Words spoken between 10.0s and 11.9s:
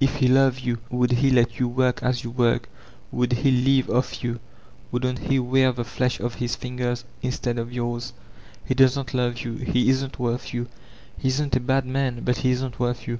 worth you. He isn't a bad